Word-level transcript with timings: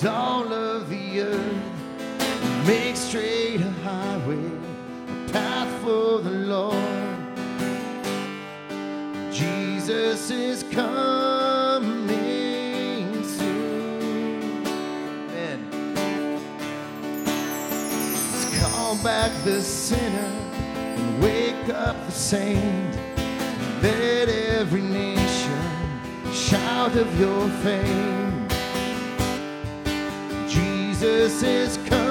and 0.00 0.08
all 0.08 0.52
of 0.52 0.88
the 0.88 1.20
earth. 1.20 1.62
Make 2.66 2.96
straight 2.96 3.60
a 3.60 3.70
highway, 3.82 4.46
a 4.46 5.32
path 5.32 5.82
for 5.82 6.20
the 6.20 6.30
Lord. 6.30 6.74
Jesus 9.32 10.30
is 10.30 10.62
coming 10.64 11.94
soon. 13.24 14.66
Amen. 14.66 15.70
Let's 18.04 18.60
call 18.60 18.96
back 19.02 19.32
the 19.44 19.62
sinner 19.62 20.30
and 20.78 21.22
wake 21.22 21.68
up 21.70 21.96
the 22.06 22.12
saint. 22.12 22.94
Let 23.82 24.28
every 24.28 24.82
nation 24.82 25.62
shout 26.32 26.96
of 26.96 27.18
your 27.20 27.48
fame. 27.62 28.27
Jesus 31.00 31.42
is 31.44 31.76
coming 31.88 32.07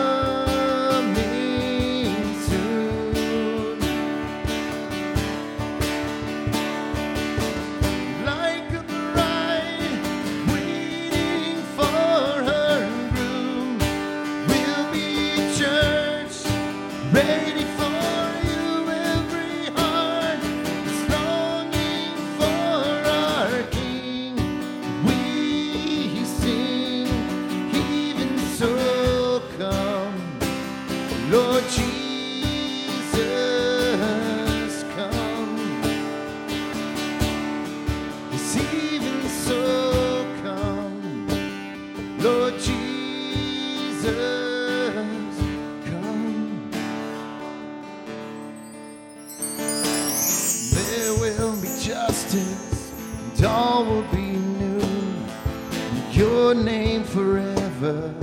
name 56.63 57.03
forever, 57.03 58.13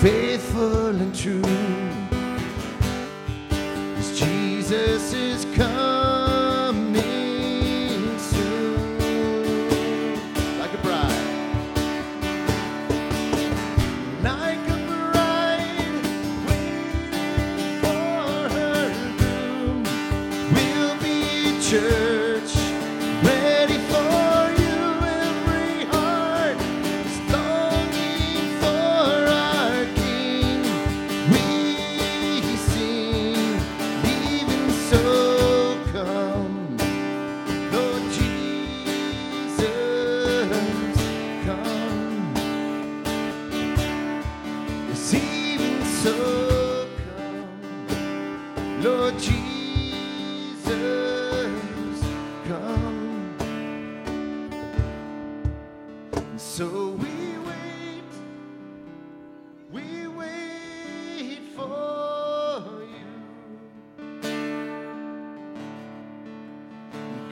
faithful 0.00 0.88
and 0.88 1.14
true. 1.14 1.57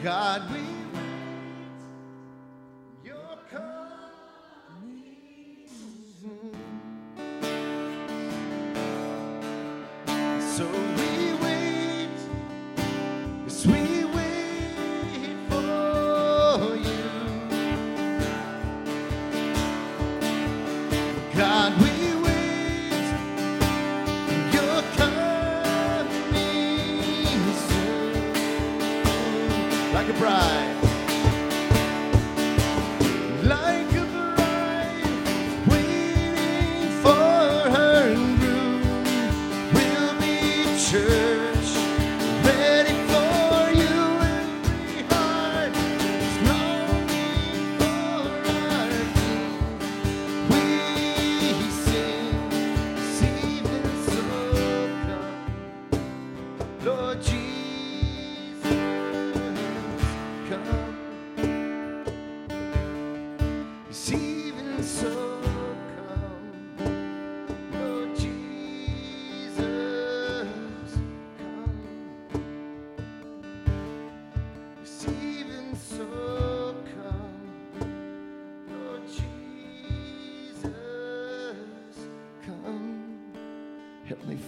God, 0.03 0.43
we 0.53 0.86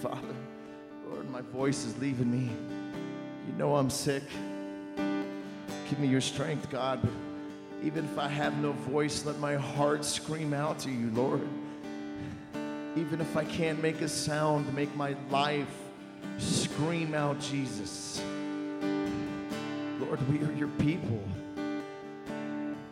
Father, 0.01 0.35
Lord, 1.09 1.29
my 1.29 1.41
voice 1.41 1.83
is 1.83 1.97
leaving 1.97 2.31
me. 2.31 2.49
You 3.47 3.53
know 3.57 3.75
I'm 3.75 3.89
sick. 3.89 4.23
Give 4.95 5.99
me 5.99 6.07
your 6.07 6.21
strength, 6.21 6.69
God. 6.69 7.01
But 7.01 7.11
even 7.85 8.05
if 8.05 8.17
I 8.17 8.29
have 8.29 8.57
no 8.59 8.71
voice, 8.71 9.25
let 9.25 9.39
my 9.39 9.55
heart 9.55 10.05
scream 10.05 10.53
out 10.53 10.79
to 10.79 10.89
you, 10.89 11.11
Lord. 11.11 11.45
Even 12.95 13.19
if 13.19 13.35
I 13.35 13.43
can't 13.43 13.81
make 13.81 13.99
a 13.99 14.07
sound, 14.07 14.73
make 14.73 14.95
my 14.95 15.17
life 15.29 15.67
scream 16.37 17.13
out, 17.13 17.41
Jesus. 17.41 18.21
Lord, 19.99 20.25
we 20.29 20.39
are 20.47 20.53
your 20.53 20.69
people. 20.79 21.21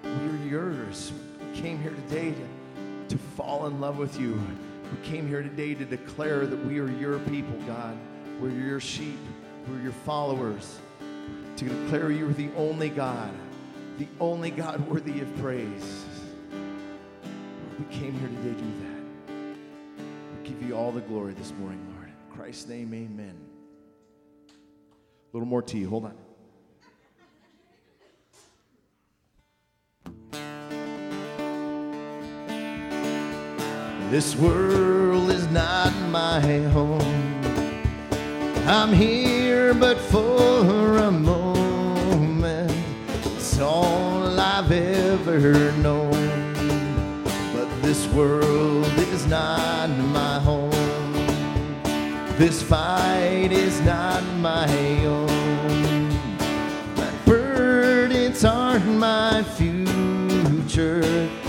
We 0.03 0.09
are 0.09 0.47
yours. 0.49 1.13
We 1.39 1.61
came 1.61 1.79
here 1.79 1.95
today 2.09 2.33
to, 2.33 3.15
to 3.15 3.17
fall 3.37 3.65
in 3.67 3.79
love 3.79 3.97
with 3.97 4.19
you. 4.19 4.41
We 4.91 5.07
came 5.07 5.27
here 5.27 5.41
today 5.41 5.73
to 5.73 5.85
declare 5.85 6.45
that 6.45 6.65
we 6.65 6.79
are 6.79 6.89
your 6.89 7.19
people, 7.19 7.57
God. 7.65 7.97
We're 8.39 8.49
your 8.51 8.79
sheep. 8.79 9.19
We're 9.69 9.81
your 9.81 9.91
followers. 9.91 10.79
To 11.57 11.65
declare 11.65 12.11
you 12.11 12.29
are 12.29 12.33
the 12.33 12.49
only 12.55 12.89
God, 12.89 13.31
the 13.97 14.07
only 14.19 14.51
God 14.51 14.79
worthy 14.87 15.19
of 15.21 15.37
praise. 15.37 16.05
We 17.79 17.85
came 17.95 18.13
here 18.13 18.29
today 18.29 18.53
to 18.53 18.61
do 18.61 18.73
that. 18.83 19.57
We 20.43 20.49
give 20.49 20.61
you 20.63 20.75
all 20.75 20.91
the 20.91 21.01
glory 21.01 21.33
this 21.33 21.51
morning, 21.59 21.85
Lord. 21.95 22.07
In 22.09 22.35
Christ's 22.35 22.67
name, 22.67 22.93
amen. 22.93 23.35
A 24.49 24.51
little 25.33 25.47
more 25.47 25.61
tea. 25.61 25.83
Hold 25.83 26.05
on. 26.05 26.26
This 34.09 34.37
world 34.37 35.29
is 35.31 35.47
not 35.47 35.93
my 36.09 36.39
home. 36.71 37.41
I'm 38.65 38.93
here 38.93 39.73
but 39.73 39.97
for 39.97 40.97
a 40.97 41.11
moment. 41.11 42.71
It's 43.25 43.59
all 43.59 44.39
I've 44.39 44.71
ever 44.71 45.73
known. 45.83 46.53
But 47.53 47.67
this 47.81 48.07
world 48.13 48.85
is 49.11 49.25
not 49.27 49.89
my 49.89 50.39
home. 50.39 50.71
This 52.37 52.63
fight 52.63 53.49
is 53.51 53.81
not 53.81 54.23
my 54.37 54.69
own. 55.05 56.09
My 56.95 57.11
burdens 57.25 58.45
aren't 58.45 58.87
my 58.87 59.43
future. 59.57 61.01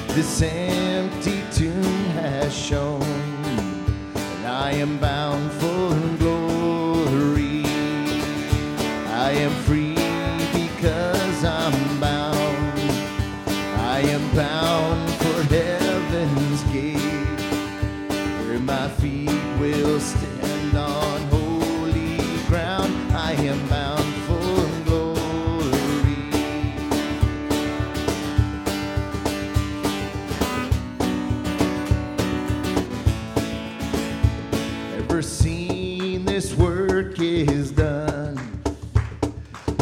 This 0.08 0.40
tomb 0.40 1.07
shown. 2.50 3.00
That 4.14 4.46
I 4.46 4.72
am 4.72 4.98
bound 4.98 5.52
for 5.52 5.67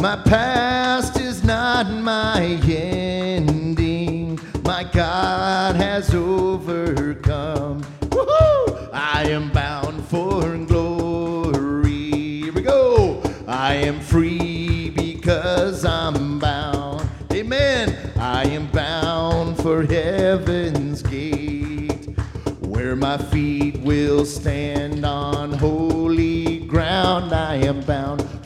My 0.07 0.15
past 0.15 0.56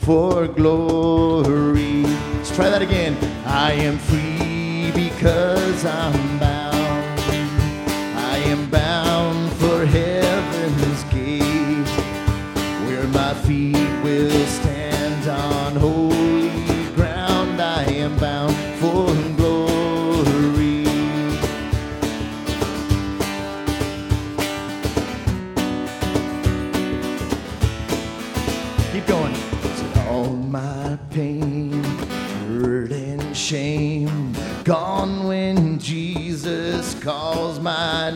for 0.04 0.48
glory. 0.48 2.02
Let's 2.02 2.54
try 2.54 2.68
that 2.68 2.82
again. 2.82 3.16
I 3.46 3.72
am 3.72 3.98
free 3.98 4.90
because 4.92 5.84
I'm 5.84 6.38
bound. 6.38 6.51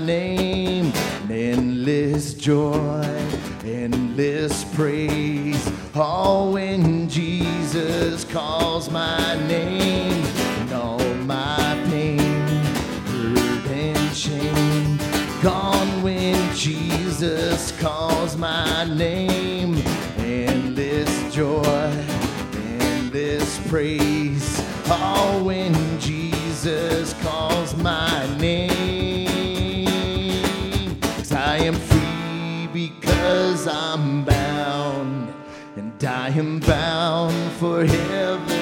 Name. 0.06 0.92
Endless 1.28 2.34
joy, 2.34 3.02
endless 3.64 4.64
praise, 4.74 5.70
all 5.94 6.52
when 6.52 7.08
Jesus 7.08 8.24
calls 8.24 8.88
my 8.90 9.34
name. 9.48 10.24
And 10.60 10.72
all 10.72 11.14
my 11.24 11.82
pain, 11.90 12.18
hurt, 12.18 13.66
and 13.70 14.16
shame 14.16 14.98
gone 15.42 16.02
when 16.02 16.54
Jesus 16.54 17.72
calls 17.80 18.36
my 18.36 18.84
name. 18.84 19.76
Endless 20.18 21.34
joy, 21.34 21.92
endless 22.54 23.58
praise, 23.68 24.62
all 24.88 25.44
when 25.44 25.85
I 36.26 36.30
am 36.30 36.58
bound 36.58 37.52
for 37.52 37.86
heaven's 37.86 38.55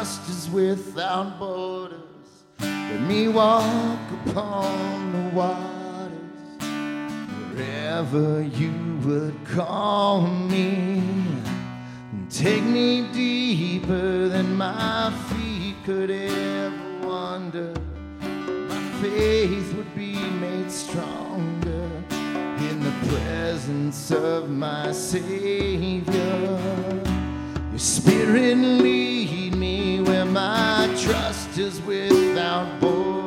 is 0.00 0.48
without 0.50 1.40
borders. 1.40 1.98
Let 2.60 3.00
me 3.00 3.26
walk 3.26 3.98
upon 4.26 5.12
the 5.12 5.36
waters 5.36 6.12
wherever 7.52 8.42
you 8.42 8.72
would 9.04 9.34
call 9.44 10.20
me. 10.20 11.02
Take 12.30 12.62
me 12.62 13.08
deeper 13.12 14.28
than 14.28 14.56
my 14.56 15.12
feet 15.30 15.74
could 15.84 16.12
ever 16.12 16.98
wander. 17.02 17.74
My 18.20 18.82
faith 19.02 19.74
would 19.74 19.92
be 19.96 20.14
made 20.14 20.70
stronger 20.70 21.90
in 22.70 22.78
the 22.84 22.94
presence 23.08 24.12
of 24.12 24.48
my 24.48 24.92
Savior. 24.92 26.27
Trust 31.08 31.56
is 31.56 31.80
without 31.80 32.78
borders. 32.80 33.17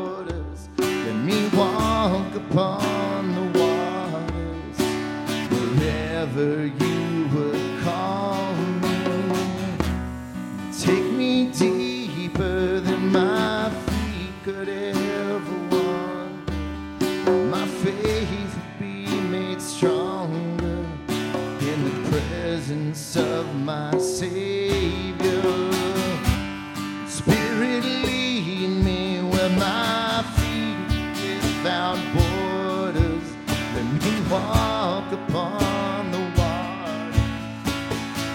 Me 33.91 34.21
walk 34.29 35.11
upon 35.11 36.11
the 36.11 36.19
water 36.37 37.19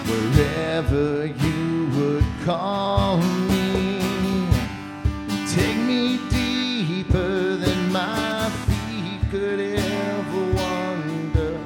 wherever 0.05 1.25
you 1.25 1.89
would 1.95 2.25
call 2.45 3.17
me. 3.17 3.99
Take 5.49 5.77
me 5.77 6.19
deeper 6.29 7.55
than 7.55 7.91
my 7.91 8.51
feet 8.67 9.31
could 9.31 9.59
ever 9.59 10.53
wander. 10.53 11.59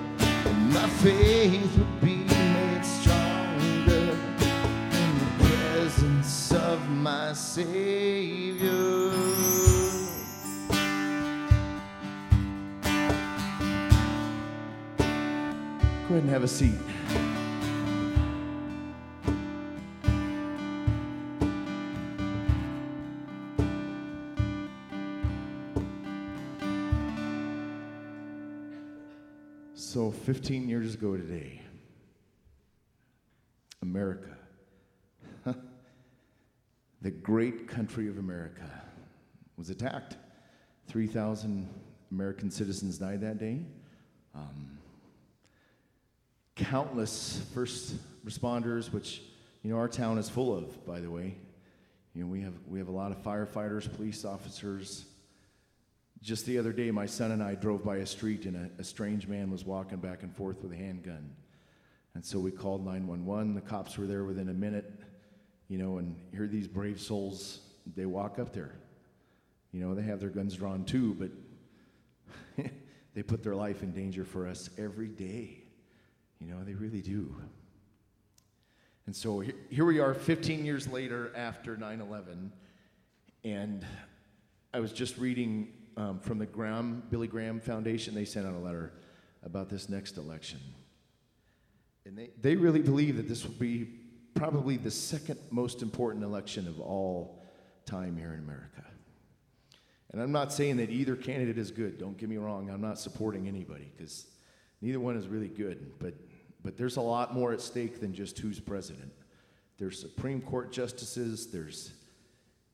And 0.46 0.74
my 0.74 0.88
faith 1.04 1.78
would 1.78 2.02
be 2.02 2.24
made 2.24 2.86
stronger 2.86 4.16
in 5.02 5.12
the 5.20 5.32
presence 5.44 6.54
of 6.54 6.90
my 6.90 7.34
Savior. 7.34 8.41
Go 16.12 16.18
ahead 16.18 16.24
and 16.24 16.34
have 16.34 16.44
a 16.44 16.48
seat. 16.50 16.74
So, 29.74 30.12
15 30.12 30.68
years 30.68 30.96
ago 30.96 31.16
today, 31.16 31.62
America, 33.82 34.36
the 37.02 37.12
great 37.12 37.70
country 37.70 38.10
of 38.10 38.18
America, 38.18 38.70
was 39.56 39.70
attacked. 39.70 40.18
3,000 40.90 41.70
American 42.12 42.52
citizens 42.52 42.98
died 42.98 43.22
that 43.22 43.38
day. 43.38 43.62
Um, 44.36 44.81
countless 46.72 47.42
first 47.54 47.96
responders, 48.26 48.94
which 48.94 49.22
you 49.62 49.70
know 49.70 49.78
our 49.78 49.90
town 49.90 50.18
is 50.18 50.30
full 50.30 50.58
of, 50.58 50.86
by 50.86 51.02
the 51.02 51.12
way. 51.12 51.36
You 52.14 52.24
know 52.24 52.30
we 52.30 52.40
have 52.40 52.54
we 52.66 52.80
have 52.80 52.88
a 52.88 52.94
lot 52.94 53.12
of 53.12 53.22
firefighters, 53.22 53.94
police 53.94 54.24
officers. 54.24 55.04
Just 56.22 56.46
the 56.46 56.58
other 56.58 56.72
day, 56.72 56.90
my 56.90 57.08
son 57.08 57.32
and 57.32 57.44
I 57.44 57.56
drove 57.56 57.84
by 57.84 57.98
a 57.98 58.06
street, 58.06 58.46
and 58.46 58.56
a, 58.56 58.82
a 58.82 58.86
strange 58.86 59.28
man 59.28 59.52
was 59.52 59.66
walking 59.66 59.98
back 59.98 60.24
and 60.24 60.34
forth 60.34 60.64
with 60.64 60.72
a 60.72 60.78
handgun. 60.78 61.32
And 62.14 62.24
so 62.24 62.40
we 62.40 62.52
called 62.52 62.86
911. 62.86 63.54
The 63.54 63.62
cops 63.62 63.98
were 63.98 64.08
there 64.08 64.24
within 64.24 64.48
a 64.48 64.54
minute, 64.54 64.94
you 65.68 65.78
know, 65.78 65.98
and 65.98 66.16
here 66.32 66.48
these 66.48 66.70
brave 66.70 67.02
souls, 67.02 67.60
they 67.98 68.06
walk 68.06 68.40
up 68.40 68.54
there. 68.54 68.76
You 69.74 69.82
know, 69.82 69.94
they 69.94 70.04
have 70.04 70.22
their 70.22 70.30
guns 70.30 70.56
drawn 70.56 70.86
too, 70.86 71.32
but 72.56 72.66
they 73.14 73.24
put 73.24 73.44
their 73.44 73.56
life 73.56 73.84
in 73.84 73.92
danger 73.92 74.24
for 74.24 74.48
us 74.48 74.70
every 74.78 75.10
day. 75.10 75.61
You 76.42 76.54
know, 76.54 76.64
they 76.64 76.74
really 76.74 77.02
do. 77.02 77.36
And 79.06 79.16
so 79.16 79.44
here 79.70 79.86
we 79.86 80.00
are 80.00 80.14
15 80.14 80.66
years 80.66 80.88
later 80.88 81.32
after 81.36 81.78
9 81.78 82.02
11. 82.02 82.52
And 83.44 83.86
I 84.74 84.80
was 84.80 84.92
just 84.92 85.18
reading 85.18 85.74
um, 85.98 86.20
from 86.20 86.40
the 86.40 86.46
Graham, 86.46 87.04
Billy 87.10 87.28
Graham 87.28 87.60
Foundation. 87.60 88.16
They 88.16 88.26
sent 88.26 88.48
out 88.48 88.54
a 88.54 88.60
letter 88.60 88.94
about 89.44 89.70
this 89.70 89.90
next 89.90 90.18
election. 90.18 90.60
And 92.06 92.18
they, 92.18 92.30
they 92.42 92.56
really 92.56 92.82
believe 92.82 93.18
that 93.18 93.28
this 93.28 93.44
will 93.44 93.54
be 93.54 93.88
probably 94.34 94.78
the 94.78 94.92
second 94.92 95.40
most 95.52 95.82
important 95.82 96.24
election 96.24 96.68
of 96.68 96.80
all 96.80 97.44
time 97.86 98.18
here 98.18 98.34
in 98.34 98.40
America. 98.40 98.84
And 100.12 100.22
I'm 100.22 100.32
not 100.32 100.52
saying 100.52 100.78
that 100.78 100.90
either 100.90 101.16
candidate 101.16 101.58
is 101.58 101.72
good. 101.72 101.98
Don't 101.98 102.18
get 102.18 102.30
me 102.30 102.38
wrong. 102.38 102.70
I'm 102.70 102.82
not 102.82 103.00
supporting 103.00 103.48
anybody 103.48 103.92
because 103.96 104.28
neither 104.82 105.00
one 105.00 105.16
is 105.16 105.28
really 105.28 105.48
good. 105.48 105.92
But, 106.00 106.14
but 106.64 106.78
there's 106.78 106.98
a 106.98 107.02
lot 107.02 107.34
more 107.34 107.54
at 107.54 107.62
stake 107.62 108.00
than 108.00 108.14
just 108.14 108.38
who's 108.40 108.60
president. 108.60 109.12
There's 109.78 110.00
Supreme 110.00 110.42
Court 110.42 110.72
justices. 110.72 111.48
There's, 111.48 111.94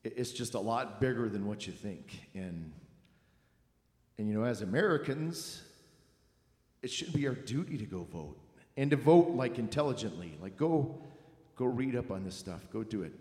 it's 0.04 0.32
just 0.32 0.54
a 0.54 0.60
lot 0.60 1.00
bigger 1.00 1.28
than 1.28 1.46
what 1.46 1.66
you 1.66 1.72
think. 1.72 2.28
And, 2.34 2.72
and 4.18 4.28
you 4.28 4.34
know, 4.34 4.44
as 4.44 4.62
Americans, 4.62 5.62
it 6.82 6.90
should 6.90 7.12
be 7.12 7.26
our 7.26 7.34
duty 7.34 7.78
to 7.78 7.86
go 7.86 8.04
vote 8.04 8.38
and 8.76 8.90
to 8.90 8.96
vote 8.96 9.30
like 9.30 9.58
intelligently. 9.58 10.36
Like 10.40 10.56
go, 10.56 11.02
go 11.56 11.64
read 11.64 11.96
up 11.96 12.10
on 12.10 12.24
this 12.24 12.34
stuff. 12.34 12.68
Go 12.72 12.82
do 12.82 13.02
it. 13.02 13.12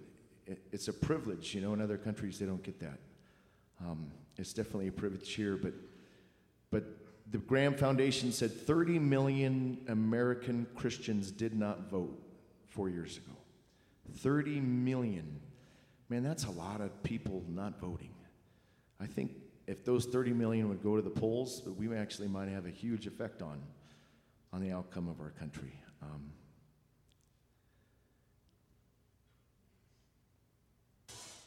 it 0.45 0.59
it's 0.71 0.87
a 0.87 0.93
privilege. 0.93 1.55
You 1.55 1.61
know, 1.61 1.73
in 1.73 1.81
other 1.81 1.97
countries 1.97 2.39
they 2.39 2.45
don't 2.45 2.63
get 2.63 2.79
that. 2.79 2.99
Um, 3.79 4.11
it's 4.37 4.53
definitely 4.53 4.87
a 4.87 4.91
privilege 4.91 5.33
here, 5.33 5.57
but 5.57 5.73
but 6.69 6.83
the 7.31 7.37
Graham 7.39 7.73
Foundation 7.73 8.31
said 8.31 8.51
30 8.51 8.99
million 8.99 9.79
American 9.87 10.65
Christians 10.75 11.31
did 11.31 11.57
not 11.57 11.89
vote 11.89 12.17
four 12.67 12.89
years 12.89 13.17
ago. 13.17 13.35
30 14.19 14.61
million. 14.61 15.41
Man, 16.09 16.23
that's 16.23 16.45
a 16.45 16.51
lot 16.51 16.79
of 16.79 17.03
people 17.03 17.43
not 17.49 17.79
voting. 17.79 18.13
I 18.99 19.05
think 19.05 19.31
if 19.67 19.83
those 19.83 20.05
30 20.05 20.31
million 20.31 20.69
would 20.69 20.81
go 20.81 20.95
to 20.95 21.01
the 21.01 21.09
polls, 21.09 21.63
we 21.77 21.93
actually 21.95 22.29
might 22.29 22.47
have 22.47 22.65
a 22.65 22.69
huge 22.69 23.05
effect 23.05 23.41
on, 23.41 23.61
on 24.53 24.61
the 24.61 24.71
outcome 24.71 25.09
of 25.09 25.19
our 25.19 25.31
country. 25.31 25.73
Um, 26.01 26.31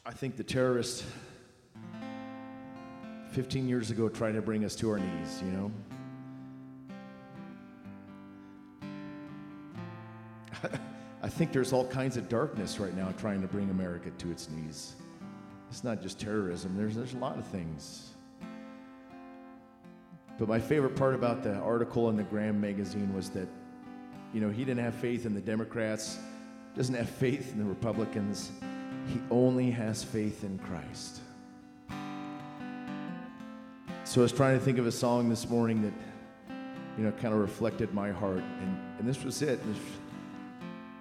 I 0.05 0.11
think 0.11 0.37
the 0.37 0.43
terrorists 0.43 1.03
15 3.31 3.67
years 3.69 3.91
ago 3.91 4.09
trying 4.09 4.35
to 4.35 4.41
bring 4.41 4.65
us 4.65 4.75
to 4.75 4.89
our 4.89 4.99
knees, 4.99 5.41
you 5.43 5.51
know? 5.51 5.71
I 11.23 11.29
think 11.29 11.53
there's 11.53 11.71
all 11.71 11.85
kinds 11.87 12.17
of 12.17 12.27
darkness 12.27 12.77
right 12.79 12.95
now 12.95 13.13
trying 13.17 13.41
to 13.41 13.47
bring 13.47 13.69
America 13.69 14.09
to 14.17 14.31
its 14.31 14.49
knees. 14.49 14.95
It's 15.69 15.83
not 15.83 16.01
just 16.01 16.19
terrorism, 16.19 16.75
there's, 16.75 16.95
there's 16.95 17.13
a 17.13 17.17
lot 17.17 17.37
of 17.37 17.45
things. 17.45 18.09
But 20.37 20.49
my 20.49 20.59
favorite 20.59 20.97
part 20.97 21.15
about 21.15 21.41
the 21.43 21.55
article 21.55 22.09
in 22.09 22.17
the 22.17 22.23
Graham 22.23 22.59
magazine 22.59 23.13
was 23.13 23.29
that, 23.29 23.47
you 24.33 24.41
know, 24.41 24.49
he 24.49 24.65
didn't 24.65 24.83
have 24.83 24.95
faith 24.95 25.25
in 25.25 25.33
the 25.33 25.41
Democrats, 25.41 26.17
doesn't 26.75 26.95
have 26.95 27.09
faith 27.09 27.53
in 27.53 27.59
the 27.59 27.65
Republicans. 27.65 28.51
He 29.07 29.21
only 29.29 29.71
has 29.71 30.03
faith 30.03 30.43
in 30.43 30.57
Christ. 30.59 31.21
So 34.11 34.19
I 34.19 34.23
was 34.23 34.33
trying 34.33 34.59
to 34.59 34.65
think 34.65 34.77
of 34.77 34.85
a 34.85 34.91
song 34.91 35.29
this 35.29 35.49
morning 35.49 35.83
that, 35.83 35.93
you 36.97 37.05
know, 37.05 37.13
kind 37.13 37.33
of 37.33 37.39
reflected 37.39 37.93
my 37.93 38.11
heart. 38.11 38.43
And, 38.59 38.77
and 38.99 39.07
this 39.07 39.23
was 39.23 39.41
it. 39.41 39.65
This 39.65 39.77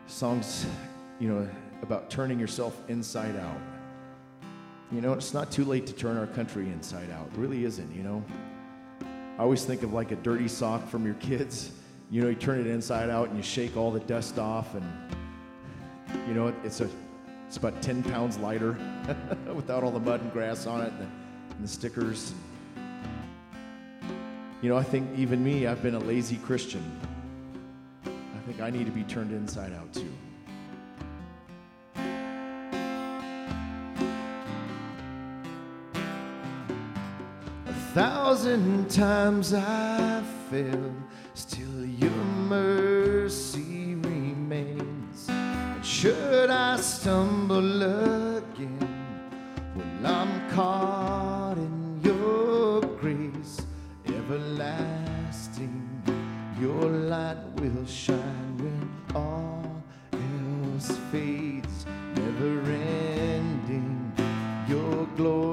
song's, 0.07 0.65
you 1.19 1.29
know, 1.29 1.49
about 1.83 2.09
turning 2.09 2.39
yourself 2.39 2.81
inside 2.87 3.35
out. 3.35 3.59
You 4.93 5.01
know, 5.01 5.13
it's 5.15 5.35
not 5.35 5.51
too 5.51 5.65
late 5.65 5.89
to 5.89 5.93
turn 5.93 6.17
our 6.17 6.29
country 6.29 6.67
inside 6.67 7.11
out. 7.11 7.27
It 7.33 7.37
really 7.37 7.65
isn't, 7.65 7.93
you 7.93 8.05
know. 8.05 8.25
I 9.37 9.43
always 9.43 9.65
think 9.65 9.83
of 9.83 9.93
like 9.93 10.13
a 10.13 10.17
dirty 10.17 10.47
sock 10.47 10.89
from 10.89 11.05
your 11.05 11.17
kids. 11.17 11.73
You 12.13 12.23
know, 12.23 12.29
you 12.29 12.37
turn 12.37 12.61
it 12.61 12.69
inside 12.69 13.11
out 13.11 13.27
and 13.27 13.37
you 13.37 13.43
shake 13.43 13.77
all 13.77 13.91
the 13.91 13.99
dust 13.99 14.39
off, 14.39 14.77
and 14.77 14.89
you 16.29 16.35
know, 16.35 16.55
it's 16.63 16.81
a 16.81 16.89
it's 17.49 17.57
about 17.57 17.83
10 17.83 18.05
pounds 18.05 18.39
lighter 18.39 18.79
without 19.53 19.83
all 19.83 19.91
the 19.91 19.99
mud 19.99 20.21
and 20.21 20.33
grass 20.33 20.69
on 20.69 20.83
it 20.83 20.93
and 20.93 21.01
the, 21.01 21.55
and 21.57 21.65
the 21.65 21.69
stickers. 21.69 22.35
You 24.63 24.69
know, 24.69 24.77
I 24.77 24.83
think 24.83 25.09
even 25.19 25.43
me, 25.43 25.67
I've 25.67 25.83
been 25.83 25.95
a 25.95 26.01
lazy 26.01 26.37
Christian. 26.37 26.85
I 28.05 28.39
think 28.47 28.61
I 28.61 28.69
need 28.69 28.85
to 28.85 28.93
be 28.93 29.05
turned 29.05 29.33
inside 29.33 29.73
out 29.73 29.91
too. 29.95 30.13
A 37.67 37.73
thousand 37.95 38.91
times 38.91 39.55
I 39.55 40.23
fell, 40.51 40.95
still 41.33 41.87
your 41.87 42.11
mercy 42.11 43.95
remains. 43.95 45.27
And 45.31 45.83
should 45.87 46.51
I 46.51 46.77
stumble 46.77 47.63
shine 57.91 58.57
when 58.59 58.89
all 59.17 59.83
else 60.13 60.97
fades, 61.11 61.87
never 62.15 62.61
ending. 62.71 64.13
Your 64.69 65.07
glory 65.17 65.50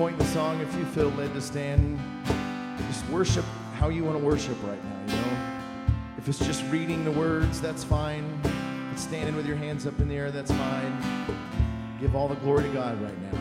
point 0.00 0.18
in 0.18 0.26
the 0.26 0.32
song, 0.32 0.58
if 0.62 0.74
you 0.76 0.84
feel 0.86 1.10
led 1.10 1.30
to 1.34 1.42
stand, 1.42 2.00
just 2.88 3.06
worship 3.10 3.44
how 3.74 3.90
you 3.90 4.02
want 4.02 4.18
to 4.18 4.24
worship 4.24 4.56
right 4.62 4.82
now, 4.82 5.14
you 5.14 5.20
know? 5.20 5.36
If 6.16 6.26
it's 6.26 6.38
just 6.38 6.64
reading 6.70 7.04
the 7.04 7.10
words, 7.10 7.60
that's 7.60 7.84
fine. 7.84 8.24
If 8.42 8.94
it's 8.94 9.02
standing 9.02 9.36
with 9.36 9.44
your 9.44 9.56
hands 9.56 9.86
up 9.86 10.00
in 10.00 10.08
the 10.08 10.14
air, 10.14 10.30
that's 10.30 10.50
fine. 10.50 11.36
Give 12.00 12.16
all 12.16 12.28
the 12.28 12.34
glory 12.36 12.62
to 12.62 12.70
God 12.70 12.98
right 13.02 13.18
now. 13.30 13.38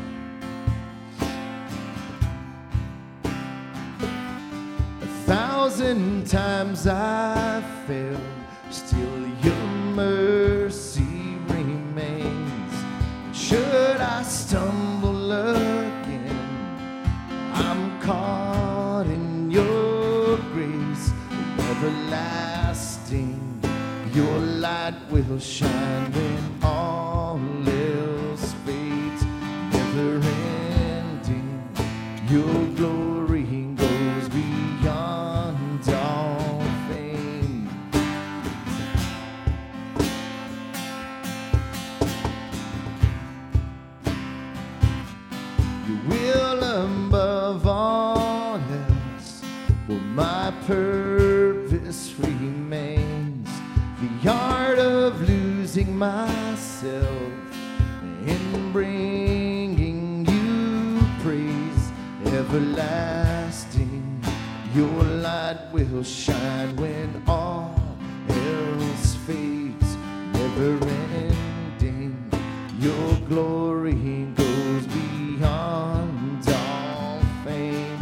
A 5.01 5.07
thousand 5.27 6.27
times 6.27 6.87
I 6.87 7.63
failed, 7.87 8.19
still 8.69 9.27
your 9.43 9.55
mercy 9.95 10.58
light 24.91 25.11
will 25.11 25.39
shine 25.39 26.11
when 26.11 26.59
all 26.63 27.39
else 27.67 28.53
fades, 28.65 29.23
never 29.71 30.19
ending. 30.25 31.63
Your 32.29 32.65
glory 32.75 33.43
goes 33.75 34.29
beyond 34.29 35.89
all 35.89 36.63
fame. 36.87 37.69
Your 45.87 45.99
will 46.09 46.63
above 46.63 47.67
all 47.67 48.55
else, 48.55 49.43
for 49.85 49.93
my 49.93 50.51
purpose 50.65 52.13
remains. 52.17 53.08
Myself 55.99 57.33
in 58.25 58.71
bringing 58.71 60.25
you 60.25 61.01
praise 61.21 61.91
everlasting. 62.33 64.23
Your 64.73 65.03
light 65.27 65.59
will 65.73 66.01
shine 66.01 66.73
when 66.77 67.21
all 67.27 67.75
else 68.29 69.15
fades, 69.27 69.97
never 70.31 70.87
ending. 70.87 72.15
Your 72.79 73.15
glory 73.27 74.23
goes 74.35 74.87
beyond 74.87 76.47
all 76.47 77.19
fame. 77.43 77.97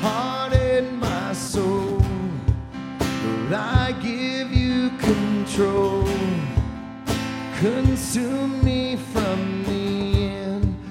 Heart 0.00 0.54
and 0.54 0.98
my 0.98 1.34
soul, 1.34 2.00
I 3.52 3.92
give 4.00 4.27
control. 5.58 6.04
Consume 7.58 8.64
me 8.64 8.94
from 8.94 9.64
the 9.64 10.26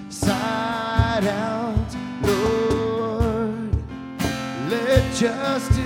inside 0.03 1.25
out, 1.25 1.95
Lord. 2.21 3.71
Let 4.69 5.03
justice 5.15 5.76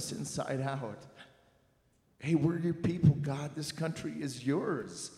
us 0.00 0.12
inside 0.12 0.62
out. 0.62 1.04
Hey, 2.20 2.34
we're 2.34 2.58
your 2.58 2.72
people, 2.72 3.10
God. 3.16 3.50
This 3.54 3.70
country 3.70 4.14
is 4.18 4.46
yours. 4.46 5.10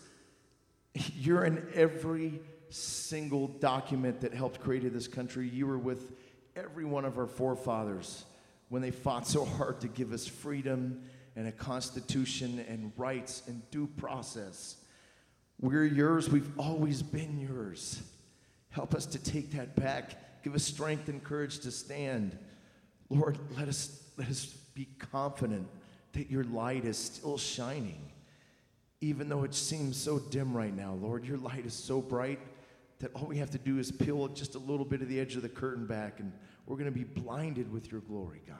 You're 1.15 1.45
in 1.45 1.65
every 1.73 2.41
single 2.69 3.47
document 3.47 4.19
that 4.19 4.33
helped 4.33 4.59
create 4.59 4.91
this 4.91 5.07
country. 5.07 5.47
You 5.47 5.67
were 5.67 5.77
with 5.77 6.11
every 6.57 6.83
one 6.83 7.05
of 7.05 7.17
our 7.17 7.27
forefathers 7.27 8.25
when 8.67 8.81
they 8.81 8.91
fought 8.91 9.25
so 9.25 9.45
hard 9.45 9.79
to 9.79 9.87
give 9.87 10.11
us 10.11 10.27
freedom 10.27 11.01
and 11.37 11.47
a 11.47 11.51
constitution 11.53 12.65
and 12.67 12.91
rights 12.97 13.43
and 13.47 13.61
due 13.71 13.87
process. 13.87 14.75
We're 15.61 15.85
yours. 15.85 16.29
We've 16.29 16.59
always 16.59 17.01
been 17.01 17.39
yours. 17.39 18.03
Help 18.71 18.93
us 18.93 19.05
to 19.05 19.17
take 19.17 19.51
that 19.51 19.77
back. 19.77 20.43
Give 20.43 20.53
us 20.55 20.63
strength 20.65 21.07
and 21.07 21.23
courage 21.23 21.59
to 21.59 21.71
stand. 21.71 22.37
Lord, 23.09 23.37
let 23.57 23.69
us 23.69 24.01
let 24.17 24.27
us 24.27 24.57
be 24.73 24.87
confident 24.99 25.67
that 26.13 26.29
your 26.29 26.43
light 26.45 26.85
is 26.85 26.97
still 26.97 27.37
shining. 27.37 28.01
Even 29.01 29.29
though 29.29 29.43
it 29.43 29.53
seems 29.53 29.97
so 29.97 30.19
dim 30.19 30.55
right 30.55 30.75
now, 30.75 30.93
Lord, 30.93 31.25
your 31.25 31.37
light 31.37 31.65
is 31.65 31.73
so 31.73 32.01
bright 32.01 32.39
that 32.99 33.13
all 33.13 33.25
we 33.25 33.37
have 33.37 33.51
to 33.51 33.57
do 33.57 33.79
is 33.79 33.91
peel 33.91 34.27
just 34.29 34.55
a 34.55 34.59
little 34.59 34.85
bit 34.85 35.01
of 35.01 35.09
the 35.09 35.19
edge 35.19 35.35
of 35.35 35.41
the 35.41 35.49
curtain 35.49 35.85
back 35.85 36.19
and 36.19 36.31
we're 36.65 36.77
going 36.77 36.91
to 36.91 36.97
be 36.97 37.03
blinded 37.03 37.71
with 37.71 37.91
your 37.91 38.01
glory, 38.01 38.41
God. 38.47 38.57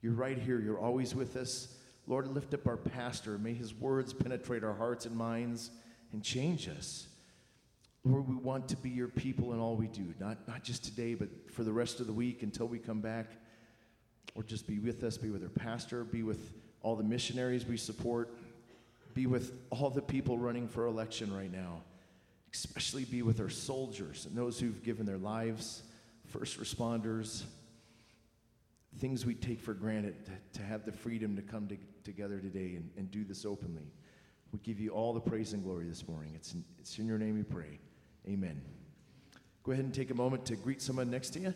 You're 0.00 0.12
right 0.12 0.38
here. 0.38 0.60
You're 0.60 0.78
always 0.78 1.14
with 1.14 1.36
us. 1.36 1.76
Lord, 2.06 2.28
lift 2.28 2.54
up 2.54 2.66
our 2.66 2.76
pastor. 2.76 3.38
May 3.38 3.54
his 3.54 3.74
words 3.74 4.12
penetrate 4.12 4.64
our 4.64 4.74
hearts 4.74 5.06
and 5.06 5.16
minds 5.16 5.70
and 6.12 6.22
change 6.22 6.68
us. 6.68 7.08
Lord, 8.04 8.28
we 8.28 8.34
want 8.34 8.68
to 8.68 8.76
be 8.76 8.90
your 8.90 9.08
people 9.08 9.52
in 9.52 9.60
all 9.60 9.76
we 9.76 9.86
do, 9.86 10.12
not, 10.18 10.48
not 10.48 10.64
just 10.64 10.84
today, 10.84 11.14
but 11.14 11.28
for 11.52 11.62
the 11.62 11.72
rest 11.72 12.00
of 12.00 12.08
the 12.08 12.12
week 12.12 12.42
until 12.42 12.66
we 12.66 12.78
come 12.78 13.00
back. 13.00 13.26
Or 14.34 14.42
just 14.42 14.66
be 14.66 14.78
with 14.78 15.02
us, 15.04 15.16
be 15.16 15.30
with 15.30 15.42
our 15.42 15.48
pastor, 15.48 16.04
be 16.04 16.22
with 16.22 16.52
all 16.82 16.96
the 16.96 17.04
missionaries 17.04 17.66
we 17.66 17.76
support, 17.76 18.34
be 19.14 19.26
with 19.26 19.52
all 19.70 19.90
the 19.90 20.02
people 20.02 20.38
running 20.38 20.68
for 20.68 20.86
election 20.86 21.34
right 21.34 21.52
now, 21.52 21.82
especially 22.52 23.04
be 23.04 23.22
with 23.22 23.40
our 23.40 23.50
soldiers 23.50 24.26
and 24.26 24.36
those 24.36 24.58
who've 24.58 24.82
given 24.82 25.04
their 25.04 25.18
lives, 25.18 25.82
first 26.26 26.58
responders, 26.58 27.42
things 28.98 29.24
we 29.24 29.34
take 29.34 29.60
for 29.60 29.74
granted 29.74 30.14
to, 30.54 30.62
have 30.62 30.84
the 30.84 30.92
freedom 30.92 31.36
to 31.36 31.42
come 31.42 31.66
to, 31.68 31.76
together 32.04 32.38
today 32.38 32.76
and, 32.76 32.90
and 32.96 33.10
do 33.10 33.24
this 33.24 33.44
openly. 33.44 33.92
We 34.52 34.58
give 34.62 34.80
you 34.80 34.90
all 34.90 35.12
the 35.12 35.20
praise 35.20 35.54
and 35.54 35.62
glory 35.62 35.86
this 35.86 36.06
morning. 36.06 36.32
It's 36.34 36.52
in, 36.52 36.64
it's 36.78 36.98
in 36.98 37.06
your 37.06 37.18
name 37.18 37.36
we 37.36 37.42
pray. 37.42 37.78
Amen. 38.28 38.60
Go 39.62 39.72
ahead 39.72 39.84
and 39.84 39.94
take 39.94 40.10
a 40.10 40.14
moment 40.14 40.44
to 40.46 40.56
greet 40.56 40.82
someone 40.82 41.10
next 41.10 41.30
to 41.30 41.40
you. 41.40 41.54